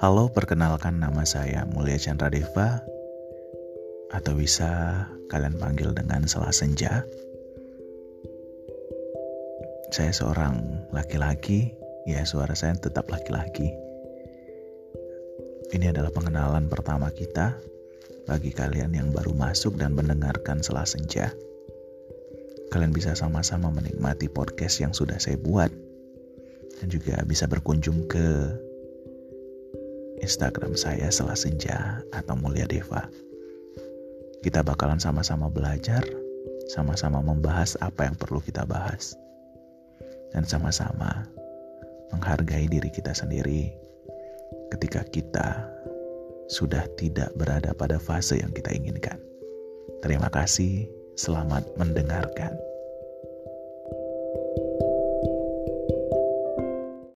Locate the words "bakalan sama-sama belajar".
34.64-36.00